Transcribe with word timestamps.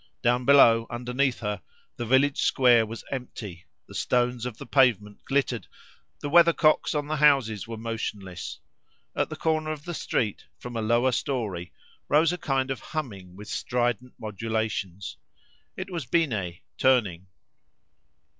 Down 0.23 0.45
below, 0.45 0.87
underneath 0.89 1.41
her, 1.41 1.61
the 1.95 2.07
village 2.07 2.41
square 2.41 2.87
was 2.87 3.03
empty; 3.11 3.65
the 3.87 3.93
stones 3.93 4.47
of 4.47 4.57
the 4.57 4.65
pavement 4.65 5.23
glittered, 5.25 5.67
the 6.21 6.27
weathercocks 6.29 6.95
on 6.95 7.05
the 7.05 7.17
houses 7.17 7.67
were 7.67 7.77
motionless. 7.77 8.57
At 9.15 9.29
the 9.29 9.35
corner 9.35 9.71
of 9.71 9.85
the 9.85 9.93
street, 9.93 10.45
from 10.57 10.75
a 10.75 10.81
lower 10.81 11.11
storey, 11.11 11.71
rose 12.09 12.33
a 12.33 12.39
kind 12.39 12.71
of 12.71 12.79
humming 12.79 13.35
with 13.35 13.47
strident 13.47 14.15
modulations. 14.19 15.17
It 15.77 15.91
was 15.91 16.07
Binet 16.07 16.61
turning. 16.79 17.27